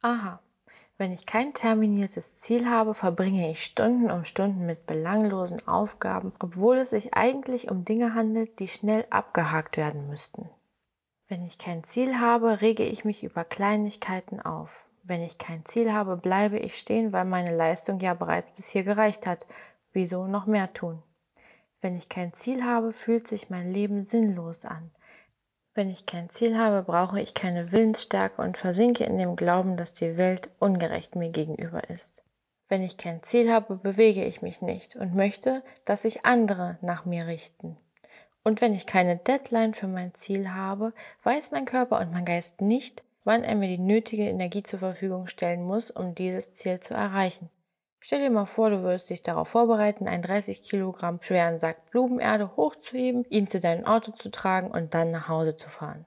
[0.02, 0.40] Aha,
[0.97, 6.77] wenn ich kein terminiertes Ziel habe, verbringe ich Stunden um Stunden mit belanglosen Aufgaben, obwohl
[6.77, 10.49] es sich eigentlich um Dinge handelt, die schnell abgehakt werden müssten.
[11.27, 14.86] Wenn ich kein Ziel habe, rege ich mich über Kleinigkeiten auf.
[15.03, 18.83] Wenn ich kein Ziel habe, bleibe ich stehen, weil meine Leistung ja bereits bis hier
[18.83, 19.45] gereicht hat.
[19.93, 21.03] Wieso noch mehr tun?
[21.79, 24.91] Wenn ich kein Ziel habe, fühlt sich mein Leben sinnlos an.
[25.78, 29.94] Wenn ich kein Ziel habe, brauche ich keine Willensstärke und versinke in dem Glauben, dass
[29.94, 32.26] die Welt ungerecht mir gegenüber ist.
[32.68, 37.06] Wenn ich kein Ziel habe, bewege ich mich nicht und möchte, dass sich andere nach
[37.06, 37.78] mir richten.
[38.44, 42.60] Und wenn ich keine Deadline für mein Ziel habe, weiß mein Körper und mein Geist
[42.60, 46.96] nicht, wann er mir die nötige Energie zur Verfügung stellen muss, um dieses Ziel zu
[46.96, 47.52] erreichen.
[48.08, 52.56] Stell dir mal vor, du würdest dich darauf vorbereiten, einen 30 Kilogramm schweren Sack Blumenerde
[52.56, 56.06] hochzuheben, ihn zu deinem Auto zu tragen und dann nach Hause zu fahren.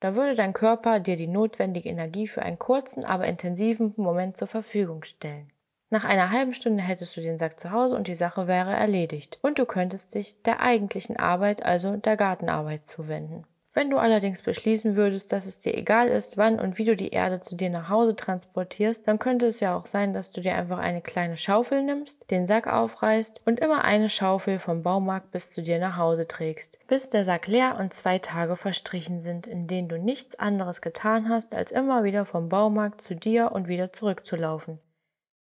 [0.00, 4.48] Da würde dein Körper dir die notwendige Energie für einen kurzen, aber intensiven Moment zur
[4.48, 5.52] Verfügung stellen.
[5.88, 9.38] Nach einer halben Stunde hättest du den Sack zu Hause und die Sache wäre erledigt.
[9.42, 13.44] Und du könntest dich der eigentlichen Arbeit, also der Gartenarbeit, zuwenden.
[13.76, 17.10] Wenn du allerdings beschließen würdest, dass es dir egal ist, wann und wie du die
[17.10, 20.54] Erde zu dir nach Hause transportierst, dann könnte es ja auch sein, dass du dir
[20.54, 25.50] einfach eine kleine Schaufel nimmst, den Sack aufreißt und immer eine Schaufel vom Baumarkt bis
[25.50, 29.66] zu dir nach Hause trägst, bis der Sack leer und zwei Tage verstrichen sind, in
[29.66, 33.92] denen du nichts anderes getan hast, als immer wieder vom Baumarkt zu dir und wieder
[33.92, 34.78] zurückzulaufen.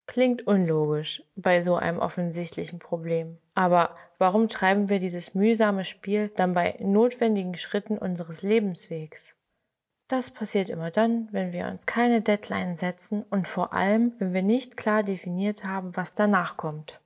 [0.06, 3.38] Klingt unlogisch bei so einem offensichtlichen Problem.
[3.56, 9.36] Aber warum treiben wir dieses mühsame Spiel dann bei notwendigen Schritten unseres Lebenswegs?
[10.10, 14.44] Das passiert immer dann, wenn wir uns keine Deadline setzen und vor allem, wenn wir
[14.44, 17.00] nicht klar definiert haben, was danach kommt.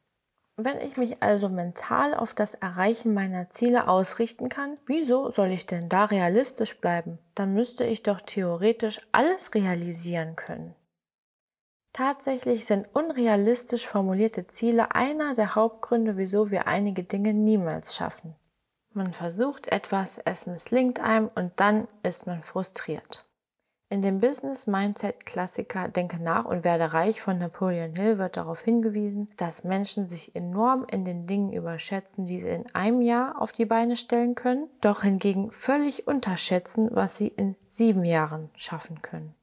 [0.59, 5.67] Wenn ich mich also mental auf das Erreichen meiner Ziele ausrichten kann, wieso soll ich
[5.67, 7.19] denn da realistisch bleiben?
[7.35, 10.73] Dann müsste ich doch theoretisch alles realisieren können.
[11.93, 18.35] Tatsächlich sind unrealistisch formulierte Ziele einer der Hauptgründe, wieso wir einige Dinge niemals schaffen.
[18.93, 23.27] Man versucht etwas, es misslingt einem und dann ist man frustriert.
[23.89, 28.61] In dem Business Mindset Klassiker Denke nach und werde reich von Napoleon Hill wird darauf
[28.61, 33.53] hingewiesen, dass Menschen sich enorm in den Dingen überschätzen, die sie in einem Jahr auf
[33.53, 39.36] die Beine stellen können, doch hingegen völlig unterschätzen, was sie in sieben Jahren schaffen können.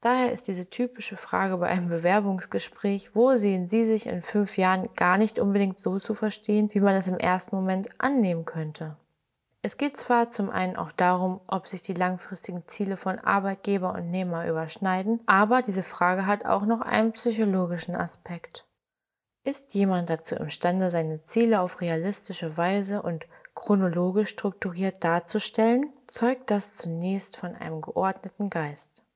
[0.00, 4.88] Daher ist diese typische Frage bei einem Bewerbungsgespräch, wo sehen Sie sich in fünf Jahren,
[4.96, 8.96] gar nicht unbedingt so zu verstehen, wie man es im ersten Moment annehmen könnte.
[9.62, 14.10] Es geht zwar zum einen auch darum, ob sich die langfristigen Ziele von Arbeitgeber und
[14.10, 18.64] Nehmer überschneiden, aber diese Frage hat auch noch einen psychologischen Aspekt.
[19.44, 26.78] Ist jemand dazu imstande, seine Ziele auf realistische Weise und chronologisch strukturiert darzustellen, zeugt das
[26.78, 29.09] zunächst von einem geordneten Geist.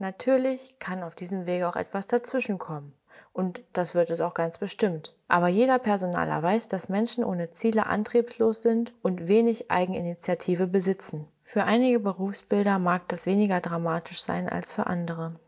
[0.00, 2.94] Natürlich kann auf diesem Wege auch etwas dazwischenkommen.
[3.34, 5.14] Und das wird es auch ganz bestimmt.
[5.28, 11.28] Aber jeder Personaler weiß, dass Menschen ohne Ziele antriebslos sind und wenig Eigeninitiative besitzen.
[11.44, 15.38] Für einige Berufsbilder mag das weniger dramatisch sein als für andere.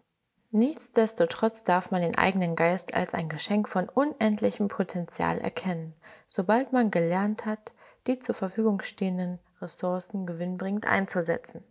[0.50, 5.94] Nichtsdestotrotz darf man den eigenen Geist als ein Geschenk von unendlichem Potenzial erkennen,
[6.28, 7.72] sobald man gelernt hat,
[8.06, 11.64] die zur Verfügung stehenden Ressourcen gewinnbringend einzusetzen.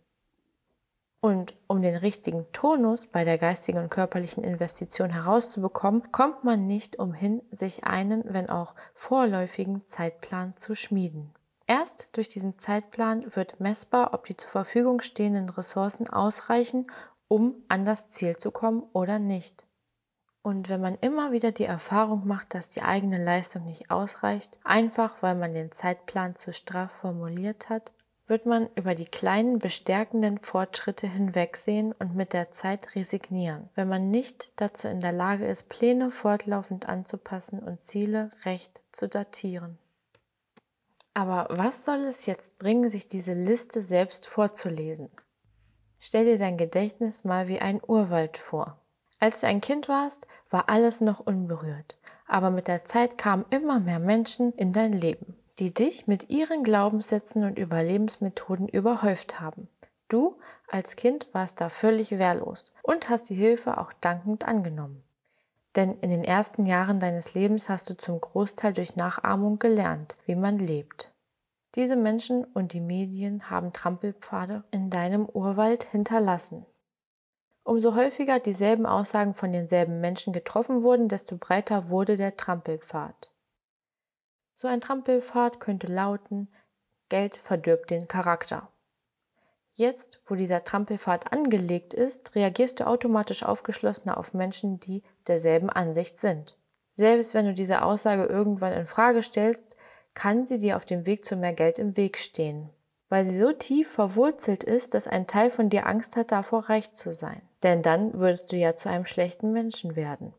[1.24, 6.98] Und um den richtigen Tonus bei der geistigen und körperlichen Investition herauszubekommen, kommt man nicht
[6.98, 11.32] umhin, sich einen, wenn auch vorläufigen Zeitplan zu schmieden.
[11.68, 16.90] Erst durch diesen Zeitplan wird messbar, ob die zur Verfügung stehenden Ressourcen ausreichen,
[17.28, 19.64] um an das Ziel zu kommen oder nicht.
[20.42, 25.22] Und wenn man immer wieder die Erfahrung macht, dass die eigene Leistung nicht ausreicht, einfach
[25.22, 27.92] weil man den Zeitplan zu straff formuliert hat,
[28.26, 34.10] wird man über die kleinen bestärkenden Fortschritte hinwegsehen und mit der Zeit resignieren, wenn man
[34.10, 39.78] nicht dazu in der Lage ist, Pläne fortlaufend anzupassen und Ziele recht zu datieren.
[41.14, 45.10] Aber was soll es jetzt bringen, sich diese Liste selbst vorzulesen?
[45.98, 48.78] Stell dir dein Gedächtnis mal wie ein Urwald vor.
[49.20, 53.78] Als du ein Kind warst, war alles noch unberührt, aber mit der Zeit kamen immer
[53.78, 59.68] mehr Menschen in dein Leben die dich mit ihren Glaubenssätzen und Überlebensmethoden überhäuft haben.
[60.08, 60.38] Du
[60.68, 65.02] als Kind warst da völlig wehrlos und hast die Hilfe auch dankend angenommen.
[65.76, 70.34] Denn in den ersten Jahren deines Lebens hast du zum Großteil durch Nachahmung gelernt, wie
[70.34, 71.14] man lebt.
[71.74, 76.66] Diese Menschen und die Medien haben Trampelpfade in deinem Urwald hinterlassen.
[77.64, 83.31] Umso häufiger dieselben Aussagen von denselben Menschen getroffen wurden, desto breiter wurde der Trampelpfad.
[84.54, 86.48] So ein Trampelpfad könnte lauten,
[87.08, 88.68] Geld verdirbt den Charakter.
[89.74, 96.18] Jetzt, wo dieser Trampelpfad angelegt ist, reagierst du automatisch aufgeschlossener auf Menschen, die derselben Ansicht
[96.18, 96.58] sind.
[96.94, 99.76] Selbst wenn du diese Aussage irgendwann in Frage stellst,
[100.14, 102.68] kann sie dir auf dem Weg zu mehr Geld im Weg stehen,
[103.08, 106.92] weil sie so tief verwurzelt ist, dass ein Teil von dir Angst hat, davor reich
[106.92, 107.40] zu sein.
[107.62, 110.34] Denn dann würdest du ja zu einem schlechten Menschen werden.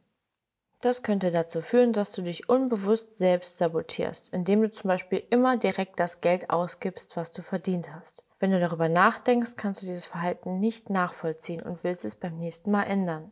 [0.83, 5.55] Das könnte dazu führen, dass du dich unbewusst selbst sabotierst, indem du zum Beispiel immer
[5.55, 8.27] direkt das Geld ausgibst, was du verdient hast.
[8.41, 12.69] Wenn du darüber nachdenkst, kannst du dieses Verhalten nicht nachvollziehen und willst es beim nächsten
[12.69, 13.31] Mal ändern.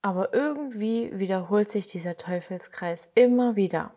[0.00, 3.92] Aber irgendwie wiederholt sich dieser Teufelskreis immer wieder.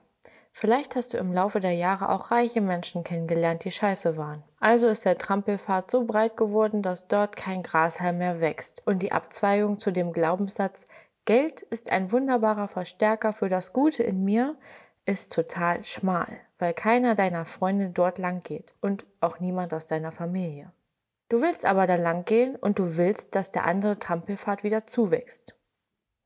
[0.52, 4.44] Vielleicht hast du im Laufe der Jahre auch reiche Menschen kennengelernt, die scheiße waren.
[4.60, 8.86] Also ist der Trampelpfad so breit geworden, dass dort kein Grashalm mehr wächst.
[8.86, 10.86] Und die Abzweigung zu dem Glaubenssatz,
[11.26, 14.58] Geld ist ein wunderbarer Verstärker für das Gute in mir,
[15.06, 16.28] ist total schmal,
[16.58, 20.72] weil keiner deiner Freunde dort lang geht und auch niemand aus deiner Familie.
[21.30, 25.56] Du willst aber da lang gehen und du willst, dass der andere Trampelpfad wieder zuwächst.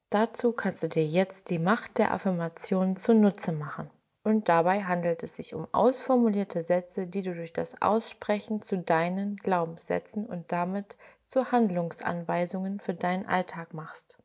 [0.10, 3.90] Dazu kannst du dir jetzt die Macht der Affirmation zunutze machen.
[4.24, 9.36] Und dabei handelt es sich um ausformulierte Sätze, die du durch das Aussprechen zu deinen
[9.36, 14.23] Glaubenssätzen und damit zu Handlungsanweisungen für deinen Alltag machst.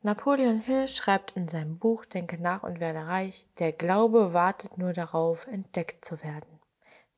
[0.00, 4.92] Napoleon Hill schreibt in seinem Buch Denke nach und werde reich, der Glaube wartet nur
[4.92, 6.60] darauf, entdeckt zu werden.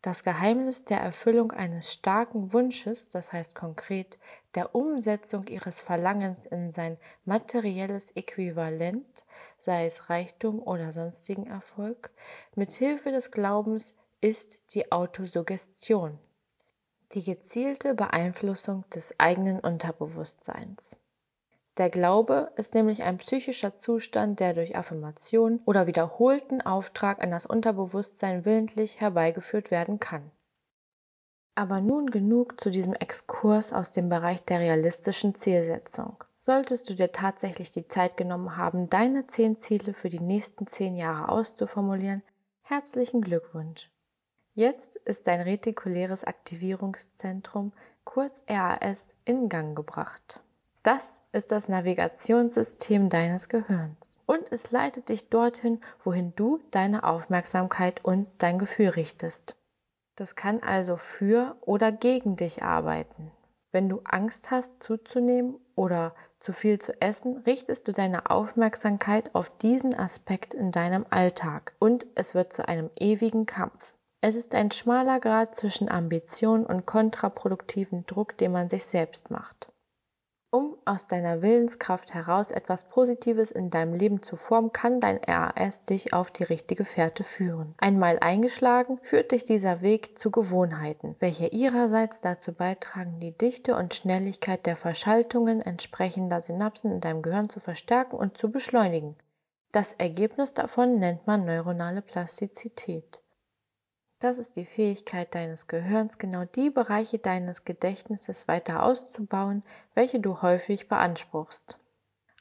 [0.00, 4.18] Das Geheimnis der Erfüllung eines starken Wunsches, das heißt konkret
[4.54, 9.26] der Umsetzung ihres Verlangens in sein materielles Äquivalent,
[9.58, 12.10] sei es Reichtum oder sonstigen Erfolg,
[12.54, 16.18] mit Hilfe des Glaubens ist die Autosuggestion,
[17.12, 20.96] die gezielte Beeinflussung des eigenen Unterbewusstseins.
[21.80, 27.46] Der Glaube ist nämlich ein psychischer Zustand, der durch Affirmation oder wiederholten Auftrag an das
[27.46, 30.30] Unterbewusstsein willentlich herbeigeführt werden kann.
[31.54, 36.22] Aber nun genug zu diesem Exkurs aus dem Bereich der realistischen Zielsetzung.
[36.38, 40.98] Solltest du dir tatsächlich die Zeit genommen haben, deine zehn Ziele für die nächsten zehn
[40.98, 42.22] Jahre auszuformulieren,
[42.60, 43.90] herzlichen Glückwunsch.
[44.52, 47.72] Jetzt ist dein retikuläres Aktivierungszentrum,
[48.04, 50.42] kurz RAS, in Gang gebracht.
[50.82, 58.02] Das ist das Navigationssystem deines Gehirns und es leitet dich dorthin, wohin du deine Aufmerksamkeit
[58.02, 59.56] und dein Gefühl richtest.
[60.16, 63.30] Das kann also für oder gegen dich arbeiten.
[63.72, 69.50] Wenn du Angst hast zuzunehmen oder zu viel zu essen, richtest du deine Aufmerksamkeit auf
[69.58, 73.92] diesen Aspekt in deinem Alltag und es wird zu einem ewigen Kampf.
[74.22, 79.69] Es ist ein schmaler Grad zwischen Ambition und kontraproduktiven Druck, den man sich selbst macht.
[80.52, 85.84] Um aus deiner Willenskraft heraus etwas Positives in deinem Leben zu formen, kann dein RAS
[85.84, 87.76] dich auf die richtige Fährte führen.
[87.78, 93.94] Einmal eingeschlagen, führt dich dieser Weg zu Gewohnheiten, welche ihrerseits dazu beitragen, die Dichte und
[93.94, 99.14] Schnelligkeit der Verschaltungen entsprechender Synapsen in deinem Gehirn zu verstärken und zu beschleunigen.
[99.70, 103.22] Das Ergebnis davon nennt man neuronale Plastizität.
[104.20, 109.62] Das ist die Fähigkeit deines Gehirns, genau die Bereiche deines Gedächtnisses weiter auszubauen,
[109.94, 111.78] welche du häufig beanspruchst.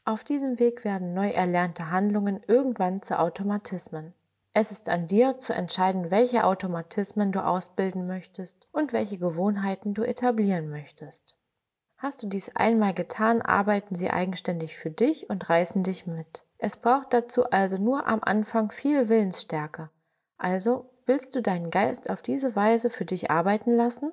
[0.04, 4.12] Auf diesem Weg werden neu erlernte Handlungen irgendwann zu Automatismen.
[4.52, 10.02] Es ist an dir zu entscheiden, welche Automatismen du ausbilden möchtest und welche Gewohnheiten du
[10.02, 11.34] etablieren möchtest.
[11.96, 16.46] Hast du dies einmal getan, arbeiten sie eigenständig für dich und reißen dich mit.
[16.58, 19.88] Es braucht dazu also nur am Anfang viel Willensstärke.
[20.36, 24.12] Also Willst du deinen Geist auf diese Weise für dich arbeiten lassen?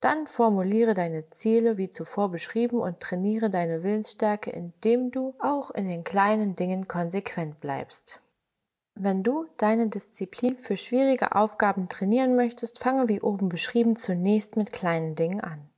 [0.00, 5.88] Dann formuliere deine Ziele wie zuvor beschrieben und trainiere deine Willensstärke, indem du auch in
[5.88, 8.20] den kleinen Dingen konsequent bleibst.
[8.94, 14.72] Wenn du deine Disziplin für schwierige Aufgaben trainieren möchtest, fange wie oben beschrieben zunächst mit
[14.72, 15.68] kleinen Dingen an.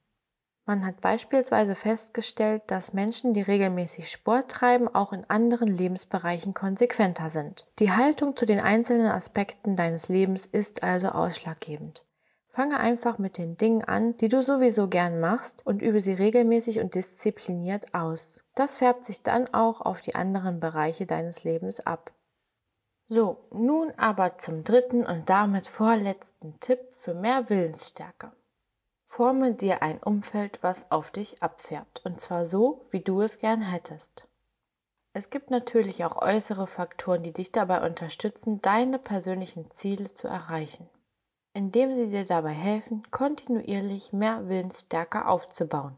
[0.68, 7.30] Man hat beispielsweise festgestellt, dass Menschen, die regelmäßig Sport treiben, auch in anderen Lebensbereichen konsequenter
[7.30, 7.66] sind.
[7.78, 12.04] Die Haltung zu den einzelnen Aspekten deines Lebens ist also ausschlaggebend.
[12.50, 16.80] Fange einfach mit den Dingen an, die du sowieso gern machst und übe sie regelmäßig
[16.80, 18.44] und diszipliniert aus.
[18.54, 22.12] Das färbt sich dann auch auf die anderen Bereiche deines Lebens ab.
[23.06, 28.32] So, nun aber zum dritten und damit vorletzten Tipp für mehr Willensstärke.
[29.10, 33.62] Forme dir ein Umfeld, was auf dich abfärbt, und zwar so, wie du es gern
[33.62, 34.28] hättest.
[35.14, 40.88] Es gibt natürlich auch äußere Faktoren, die dich dabei unterstützen, deine persönlichen Ziele zu erreichen,
[41.54, 45.96] indem sie dir dabei helfen, kontinuierlich mehr Willensstärke aufzubauen.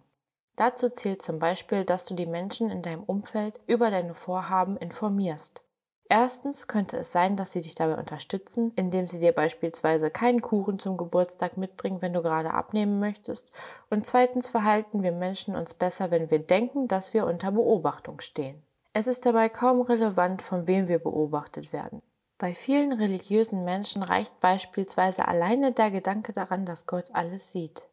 [0.55, 5.66] Dazu zählt zum Beispiel, dass du die Menschen in deinem Umfeld über deine Vorhaben informierst.
[6.12, 10.81] Erstens könnte es sein, dass sie dich dabei unterstützen, indem sie dir beispielsweise keinen Kuchen
[10.81, 13.53] zum Geburtstag mitbringen, wenn du gerade abnehmen möchtest.
[13.90, 18.61] Und zweitens verhalten wir Menschen uns besser, wenn wir denken, dass wir unter Beobachtung stehen.
[18.92, 22.03] Es ist dabei kaum relevant, von wem wir beobachtet werden.
[22.38, 27.87] Bei vielen religiösen Menschen reicht beispielsweise alleine der Gedanke daran, dass Gott alles sieht.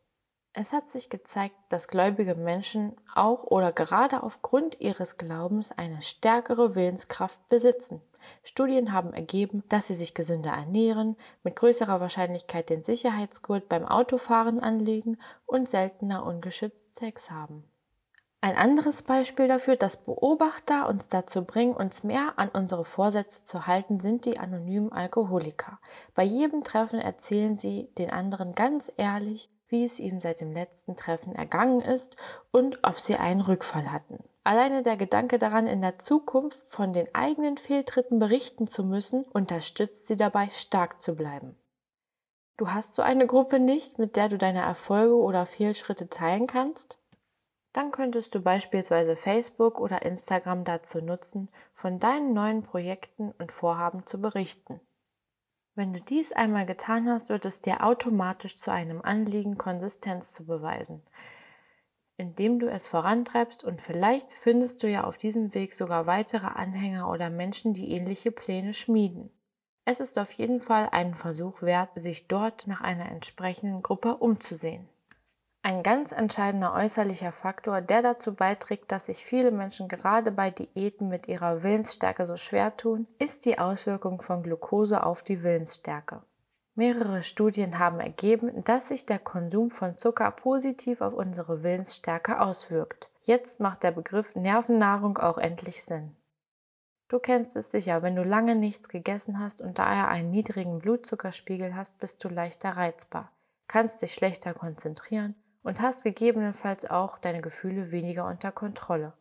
[0.59, 6.73] Es hat sich gezeigt, dass gläubige Menschen auch oder gerade aufgrund ihres Glaubens eine stärkere
[6.73, 8.01] Willenskraft besitzen.
[8.43, 14.59] Studien haben ergeben, dass sie sich gesünder ernähren, mit größerer Wahrscheinlichkeit den Sicherheitsgurt beim Autofahren
[14.59, 17.63] anlegen und seltener ungeschützt Sex haben.
[18.39, 23.65] Ein anderes Beispiel dafür, dass Beobachter uns dazu bringen, uns mehr an unsere Vorsätze zu
[23.65, 25.79] halten, sind die anonymen Alkoholiker.
[26.13, 30.95] Bei jedem Treffen erzählen sie den anderen ganz ehrlich, wie es ihm seit dem letzten
[30.95, 32.15] Treffen ergangen ist
[32.51, 34.23] und ob sie einen Rückfall hatten.
[34.47, 40.07] Alleine der Gedanke daran, in der Zukunft von den eigenen Fehltritten berichten zu müssen, unterstützt
[40.07, 41.57] sie dabei, stark zu bleiben.
[42.55, 46.97] Du hast so eine Gruppe nicht, mit der du deine Erfolge oder Fehlschritte teilen kannst?
[47.73, 54.05] Dann könntest du beispielsweise Facebook oder Instagram dazu nutzen, von deinen neuen Projekten und Vorhaben
[54.05, 54.79] zu berichten.
[55.75, 60.45] Wenn du dies einmal getan hast, wird es dir automatisch zu einem Anliegen, Konsistenz zu
[60.45, 61.03] beweisen,
[62.17, 67.09] indem du es vorantreibst und vielleicht findest du ja auf diesem Weg sogar weitere Anhänger
[67.09, 69.29] oder Menschen, die ähnliche Pläne schmieden.
[69.85, 74.89] Es ist auf jeden Fall einen Versuch wert, sich dort nach einer entsprechenden Gruppe umzusehen.
[75.61, 81.09] Ein ganz entscheidender äußerlicher Faktor, der dazu beiträgt, dass sich viele Menschen gerade bei Diäten
[81.09, 86.21] mit ihrer Willensstärke so schwer tun, ist die Auswirkung von Glucose auf die Willensstärke.
[86.77, 93.09] Mehrere Studien haben ergeben, dass sich der Konsum von Zucker positiv auf unsere Willensstärke auswirkt.
[93.23, 96.15] Jetzt macht der Begriff Nervennahrung auch endlich Sinn.
[97.07, 101.75] Du kennst es sicher, wenn du lange nichts gegessen hast und daher einen niedrigen Blutzuckerspiegel
[101.75, 103.31] hast, bist du leichter reizbar,
[103.67, 109.13] kannst dich schlechter konzentrieren und hast gegebenenfalls auch deine Gefühle weniger unter Kontrolle.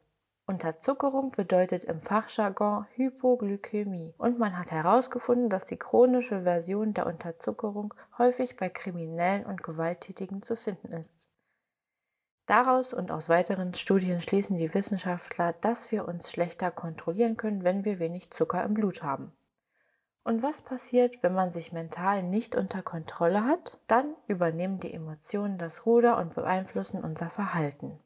[0.48, 7.92] Unterzuckerung bedeutet im Fachjargon Hypoglykämie und man hat herausgefunden, dass die chronische Version der Unterzuckerung
[8.16, 11.32] häufig bei Kriminellen und Gewalttätigen zu finden ist.
[12.46, 17.84] Daraus und aus weiteren Studien schließen die Wissenschaftler, dass wir uns schlechter kontrollieren können, wenn
[17.84, 19.32] wir wenig Zucker im Blut haben.
[20.22, 23.80] Und was passiert, wenn man sich mental nicht unter Kontrolle hat?
[23.88, 27.98] Dann übernehmen die Emotionen das Ruder und beeinflussen unser Verhalten.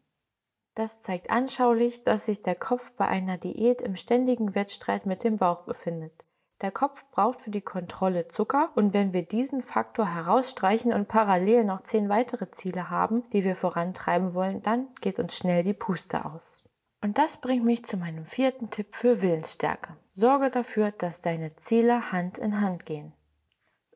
[0.75, 5.37] Das zeigt anschaulich, dass sich der Kopf bei einer Diät im ständigen Wettstreit mit dem
[5.37, 6.25] Bauch befindet.
[6.61, 11.65] Der Kopf braucht für die Kontrolle Zucker und wenn wir diesen Faktor herausstreichen und parallel
[11.65, 16.27] noch zehn weitere Ziele haben, die wir vorantreiben wollen, dann geht uns schnell die Puste
[16.27, 16.65] aus.
[17.03, 19.97] Und das bringt mich zu meinem vierten Tipp für Willensstärke.
[20.13, 23.15] Sorge dafür, dass deine Ziele Hand in Hand gehen.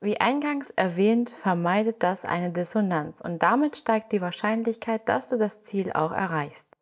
[0.00, 5.62] Wie eingangs erwähnt, vermeidet das eine Dissonanz und damit steigt die Wahrscheinlichkeit, dass du das
[5.62, 6.76] Ziel auch erreichst.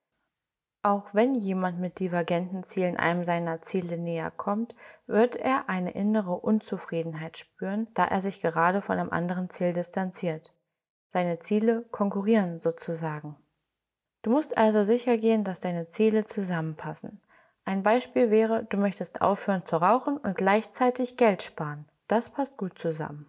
[0.85, 4.75] Auch wenn jemand mit divergenten Zielen einem seiner Ziele näher kommt,
[5.07, 10.53] wird er eine innere Unzufriedenheit spüren, da er sich gerade von einem anderen Ziel distanziert.
[11.07, 13.37] Seine Ziele konkurrieren sozusagen.
[14.23, 17.21] Du musst also sicher gehen, dass deine Ziele zusammenpassen.
[17.65, 21.85] Ein Beispiel wäre, du möchtest aufhören zu rauchen und gleichzeitig Geld sparen.
[22.09, 23.27] Das passt gut zusammen.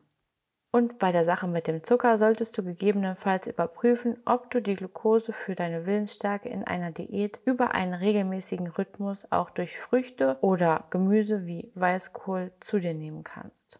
[0.75, 5.31] Und bei der Sache mit dem Zucker solltest du gegebenenfalls überprüfen, ob du die Glucose
[5.31, 11.45] für deine Willensstärke in einer Diät über einen regelmäßigen Rhythmus auch durch Früchte oder Gemüse
[11.45, 13.79] wie Weißkohl zu dir nehmen kannst.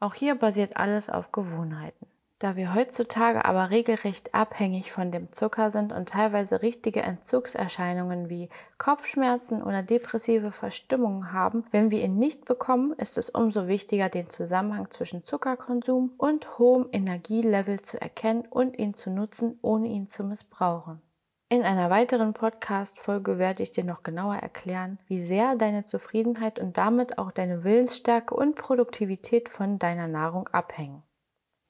[0.00, 2.06] Auch hier basiert alles auf Gewohnheiten.
[2.44, 8.50] Da wir heutzutage aber regelrecht abhängig von dem Zucker sind und teilweise richtige Entzugserscheinungen wie
[8.76, 14.28] Kopfschmerzen oder depressive Verstimmungen haben, wenn wir ihn nicht bekommen, ist es umso wichtiger, den
[14.28, 20.22] Zusammenhang zwischen Zuckerkonsum und hohem Energielevel zu erkennen und ihn zu nutzen, ohne ihn zu
[20.22, 21.00] missbrauchen.
[21.48, 26.76] In einer weiteren Podcast-Folge werde ich dir noch genauer erklären, wie sehr deine Zufriedenheit und
[26.76, 31.02] damit auch deine Willensstärke und Produktivität von deiner Nahrung abhängen.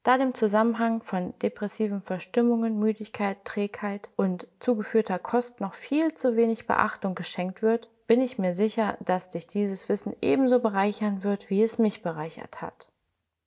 [0.05, 6.67] Da dem Zusammenhang von depressiven Verstimmungen, Müdigkeit, Trägheit und zugeführter Kost noch viel zu wenig
[6.67, 11.63] Beachtung geschenkt wird, bin ich mir sicher, dass dich dieses Wissen ebenso bereichern wird, wie
[11.63, 12.91] es mich bereichert hat.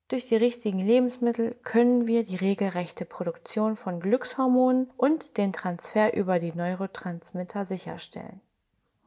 [0.08, 6.40] Durch die richtigen Lebensmittel können wir die regelrechte Produktion von Glückshormonen und den Transfer über
[6.40, 8.40] die Neurotransmitter sicherstellen.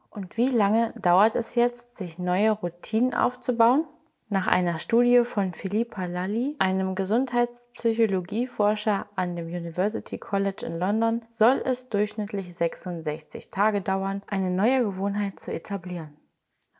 [0.08, 3.84] Und wie lange dauert es jetzt, sich neue Routinen aufzubauen?
[4.32, 11.60] Nach einer Studie von Philippa Lalli, einem Gesundheitspsychologieforscher an dem University College in London, soll
[11.66, 16.16] es durchschnittlich 66 Tage dauern, eine neue Gewohnheit zu etablieren.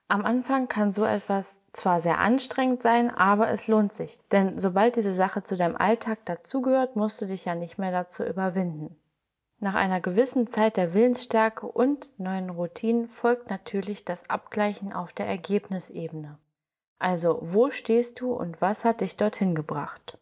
[0.08, 4.96] Am Anfang kann so etwas zwar sehr anstrengend sein, aber es lohnt sich, denn sobald
[4.96, 8.96] diese Sache zu deinem Alltag dazugehört, musst du dich ja nicht mehr dazu überwinden.
[9.60, 15.26] Nach einer gewissen Zeit der Willensstärke und neuen Routinen folgt natürlich das Abgleichen auf der
[15.26, 16.38] Ergebnisebene.
[17.02, 20.18] Also, wo stehst du und was hat dich dorthin gebracht?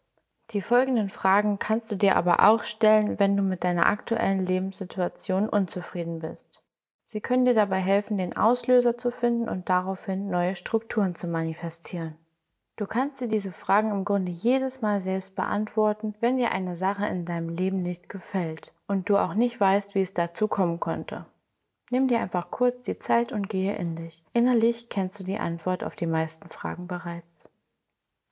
[0.49, 5.47] Die folgenden Fragen kannst du dir aber auch stellen, wenn du mit deiner aktuellen Lebenssituation
[5.47, 6.63] unzufrieden bist.
[7.03, 12.15] Sie können dir dabei helfen, den Auslöser zu finden und daraufhin neue Strukturen zu manifestieren.
[12.77, 17.05] Du kannst dir diese Fragen im Grunde jedes Mal selbst beantworten, wenn dir eine Sache
[17.05, 21.25] in deinem Leben nicht gefällt und du auch nicht weißt, wie es dazu kommen konnte.
[21.91, 24.23] Nimm dir einfach kurz die Zeit und gehe in dich.
[24.33, 27.49] Innerlich kennst du die Antwort auf die meisten Fragen bereits.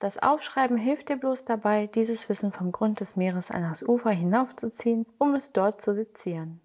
[0.00, 4.10] Das Aufschreiben hilft dir bloß dabei, dieses Wissen vom Grund des Meeres an das Ufer
[4.10, 6.60] hinaufzuziehen, um es dort zu sezieren.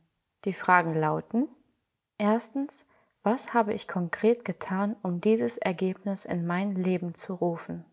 [0.45, 1.47] Die Fragen lauten
[2.17, 2.85] Erstens,
[3.21, 7.85] was habe ich konkret getan, um dieses Ergebnis in mein Leben zu rufen?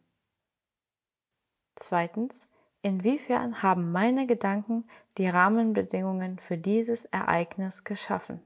[1.74, 2.46] Zweitens,
[2.82, 4.84] Inwiefern haben meine Gedanken
[5.16, 8.40] die Rahmenbedingungen für dieses Ereignis geschaffen?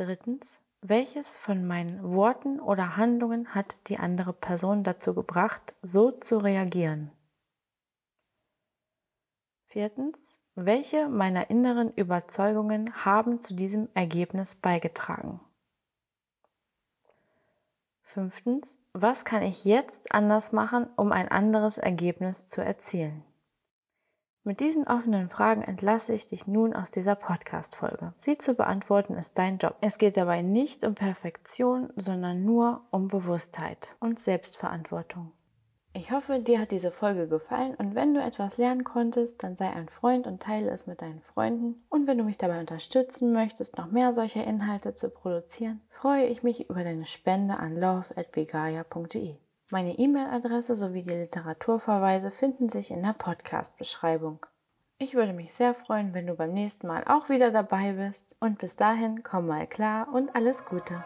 [0.00, 6.38] Drittens, welches von meinen Worten oder Handlungen hat die andere Person dazu gebracht, so zu
[6.38, 7.12] reagieren?
[9.66, 15.38] Viertens, welche meiner inneren Überzeugungen haben zu diesem Ergebnis beigetragen?
[18.00, 23.22] Fünftens, was kann ich jetzt anders machen, um ein anderes Ergebnis zu erzielen?
[24.42, 28.14] Mit diesen offenen Fragen entlasse ich dich nun aus dieser Podcast-Folge.
[28.20, 29.76] Sie zu beantworten ist dein Job.
[29.82, 35.32] Es geht dabei nicht um Perfektion, sondern nur um Bewusstheit und Selbstverantwortung.
[35.92, 39.68] Ich hoffe, dir hat diese Folge gefallen und wenn du etwas lernen konntest, dann sei
[39.68, 41.84] ein Freund und teile es mit deinen Freunden.
[41.90, 46.42] Und wenn du mich dabei unterstützen möchtest, noch mehr solcher Inhalte zu produzieren, freue ich
[46.42, 49.36] mich über deine Spende an love.begaya.de.
[49.72, 54.44] Meine E-Mail-Adresse sowie die Literaturverweise finden sich in der Podcast-Beschreibung.
[54.98, 58.58] Ich würde mich sehr freuen, wenn du beim nächsten Mal auch wieder dabei bist und
[58.58, 61.04] bis dahin komm mal klar und alles Gute.